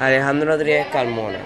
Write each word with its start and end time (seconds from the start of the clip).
Alejandro 0.00 0.50
Rodríguez 0.50 0.86
Carmona. 0.92 1.38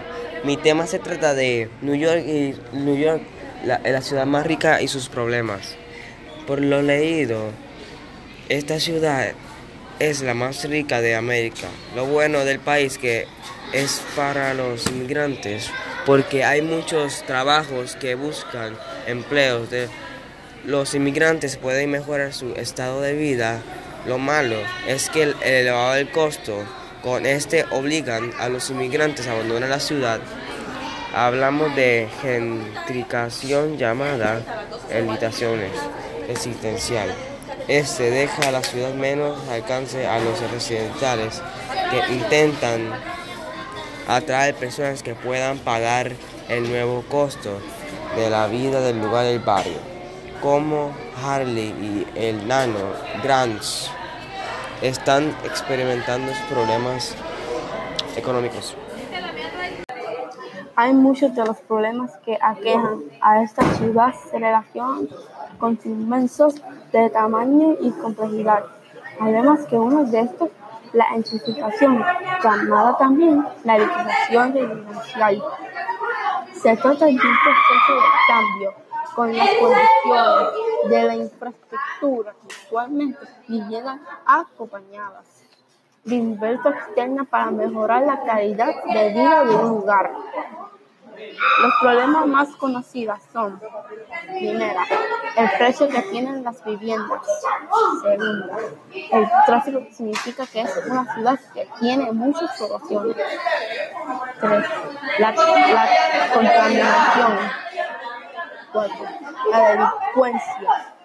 Mi 0.44 0.56
tema 0.56 0.87
se 0.87 0.98
trata 0.98 1.34
de 1.34 1.68
New 1.83 1.95
York 1.95 2.25
y 2.26 2.54
New 2.72 2.96
York, 2.96 3.22
la, 3.65 3.80
la 3.84 4.00
ciudad 4.00 4.26
más 4.26 4.46
rica 4.46 4.80
y 4.80 4.88
sus 4.88 5.08
problemas. 5.08 5.76
Por 6.46 6.60
lo 6.60 6.82
leído, 6.82 7.50
esta 8.48 8.79
ciudad 8.79 9.32
es 9.98 10.22
la 10.22 10.34
más 10.34 10.64
rica 10.68 11.00
de 11.00 11.16
América. 11.16 11.68
Lo 11.95 12.06
bueno 12.06 12.45
del 12.45 12.61
país 12.61 12.98
que 12.98 13.27
es 13.72 14.02
para 14.14 14.54
los 14.54 14.86
inmigrantes 14.86 15.70
porque 16.06 16.44
hay 16.44 16.62
muchos 16.62 17.24
trabajos 17.26 17.96
que 17.96 18.14
buscan 18.14 18.78
empleos 19.08 19.68
los 20.64 20.94
inmigrantes 20.94 21.56
pueden 21.56 21.90
mejorar 21.90 22.32
su 22.32 22.52
estado 22.54 23.00
de 23.00 23.14
vida. 23.14 23.60
Lo 24.06 24.18
malo 24.18 24.56
es 24.86 25.10
que 25.10 25.22
el, 25.24 25.36
elevado 25.42 25.94
del 25.94 26.10
costo 26.10 26.64
con 27.02 27.26
este 27.26 27.64
obligan 27.70 28.32
a 28.38 28.48
los 28.48 28.70
inmigrantes 28.70 29.26
a 29.26 29.32
abandonar 29.32 29.68
la 29.68 29.80
ciudad. 29.80 30.21
Hablamos 31.14 31.75
de 31.76 32.09
gentrificación 32.21 33.79
llamada 33.79 34.43
habitaciones 34.95 35.73
existencial. 36.29 37.09
Este 37.69 38.11
deja 38.11 38.48
a 38.48 38.52
la 38.52 38.62
ciudad 38.62 38.95
menos 38.95 39.37
alcance 39.48 40.07
a 40.07 40.19
los 40.21 40.38
residentales 40.51 41.43
que 41.91 42.12
intentan 42.12 42.93
atraer 44.09 44.55
personas 44.55 45.02
que 45.02 45.15
puedan 45.15 45.59
pagar 45.59 46.13
el 46.49 46.69
nuevo 46.69 47.02
costo 47.09 47.59
de 48.16 48.30
la 48.30 48.47
vida 48.47 48.80
del 48.80 49.01
lugar 49.01 49.24
del 49.24 49.41
barrio, 49.41 49.79
como 50.41 50.97
Harley 51.23 51.74
y 51.80 52.07
el 52.15 52.47
Nano 52.47 52.93
Grange 53.23 53.91
están 54.83 55.35
experimentando 55.45 56.33
problemas 56.51 57.15
económicos. 58.16 58.77
Hay 60.75 60.93
muchos 60.93 61.35
de 61.35 61.45
los 61.45 61.59
problemas 61.62 62.16
que 62.19 62.37
aquejan 62.41 63.01
a 63.23 63.43
esta 63.43 63.63
ciudad 63.77 64.14
se 64.30 64.38
relacionan 64.38 65.08
con 65.58 65.78
inmensos 65.84 66.56
de 66.92 67.08
tamaño 67.08 67.77
y 67.80 67.91
complejidad. 67.92 68.64
Además 69.19 69.60
que 69.70 69.77
uno 69.77 70.04
de 70.04 70.20
estos, 70.20 70.50
la 70.92 71.06
gentrificación, 71.06 72.04
llamada 72.44 72.98
también 72.98 73.47
la 73.64 73.77
edificación 73.77 74.52
residencial. 74.52 75.42
Se 76.52 76.77
trata 76.77 77.06
de 77.06 77.12
un 77.12 77.19
proceso 77.19 77.94
de 77.94 78.19
cambio 78.28 78.74
con 79.14 79.34
las 79.34 79.48
condiciones 79.48 80.91
de 80.91 81.02
la 81.04 81.14
infraestructura 81.14 81.85
que 82.00 82.55
usualmente 82.66 83.19
vienen 83.48 84.00
acompañadas 84.27 85.25
de 86.05 86.14
inversión 86.14 86.75
externa 86.75 87.25
para 87.25 87.50
mejorar 87.50 88.03
la 88.03 88.22
calidad 88.25 88.72
de 88.84 89.11
vida 89.11 89.44
de 89.44 89.55
un 89.55 89.69
lugar. 89.69 90.12
Los 91.16 91.72
problemas 91.80 92.27
más 92.27 92.48
conocidos 92.56 93.19
son, 93.33 93.61
primera, 94.38 94.83
el 95.36 95.50
precio 95.58 95.88
que 95.88 96.03
tienen 96.03 96.44
las 96.44 96.62
viviendas. 96.64 97.22
Segunda, 98.03 98.56
el 98.92 99.28
tráfico 99.47 99.78
que 99.81 99.94
significa 99.94 100.47
que 100.47 100.60
es 100.60 100.77
una 100.86 101.14
ciudad 101.14 101.41
que 101.55 101.69
tiene 101.81 102.12
muchas 102.12 102.56
poblaciones. 102.58 103.16
Tres, 104.41 104.64
la, 105.19 105.33
la 105.33 106.34
contaminación. 106.34 107.38
Cuatro, 108.72 109.05
la 109.50 109.69
delincuencia. 109.70 110.95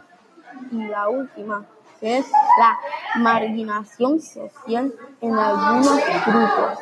Y 0.69 0.87
la 0.87 1.09
última, 1.09 1.65
es 2.01 2.29
la 2.59 2.77
marginación 3.21 4.19
social 4.19 4.93
en 5.21 5.37
algunos 5.37 5.99
grupos. 6.25 6.79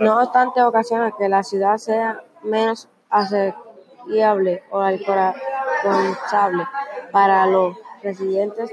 No 0.00 0.22
obstante, 0.22 0.62
ocasiona 0.62 1.12
que 1.12 1.28
la 1.28 1.42
ciudad 1.42 1.76
sea 1.76 2.22
menos 2.42 2.88
asequible 3.10 4.62
o 4.70 4.80
alcanzable 4.80 6.66
para 7.12 7.46
los 7.46 7.76
residentes, 8.02 8.72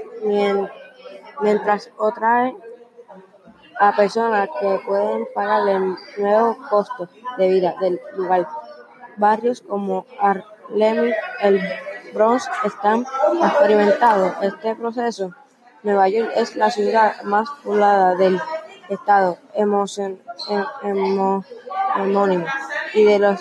mientras 1.40 1.90
atrae 2.00 2.56
a 3.80 3.96
personas 3.96 4.48
que 4.60 4.80
pueden 4.86 5.26
pagar 5.34 5.68
el 5.68 5.96
nuevo 6.18 6.56
costo 6.70 7.08
de 7.36 7.48
vida 7.48 7.74
del 7.80 8.00
lugar. 8.16 8.46
Barrios 9.16 9.62
como 9.62 10.06
Harlem 10.20 11.12
el 11.40 11.60
Bronx 12.12 12.48
están 12.64 13.04
experimentando 13.42 14.34
este 14.42 14.74
proceso. 14.76 15.34
Nueva 15.82 16.08
York 16.08 16.30
es 16.36 16.56
la 16.56 16.70
ciudad 16.70 17.22
más 17.24 17.48
poblada 17.62 18.14
del 18.14 18.40
estado 18.88 19.38
homónimo 21.96 22.46
y 22.94 23.04
de 23.04 23.18
los 23.18 23.40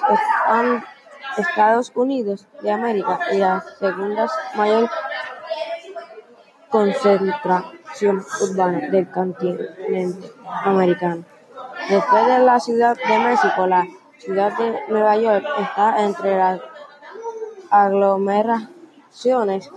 Estados 1.38 1.91
Unidos 1.95 2.47
de 2.61 2.72
América 2.72 3.19
y 3.31 3.38
la 3.38 3.63
segunda 3.79 4.28
mayor 4.55 4.90
concentración 6.69 8.25
urbana 8.41 8.90
del 8.90 9.09
continente 9.09 10.31
americano. 10.66 11.23
Después 11.90 12.28
de 12.28 12.40
la 12.40 12.59
Ciudad 12.59 12.97
de 12.97 13.19
México, 13.19 13.67
la 13.67 13.85
ciudad 14.18 14.57
de 14.57 14.79
Nueva 14.90 15.16
York 15.18 15.46
está 15.59 16.03
entre 16.03 16.38
las 16.38 16.59
aglomeraciones 17.69 19.69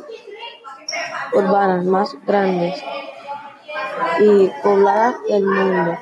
urbanas 1.32 1.84
más 1.84 2.16
grandes 2.26 2.82
y 4.20 4.50
pobladas 4.62 5.16
del 5.28 5.44
mundo. 5.44 5.98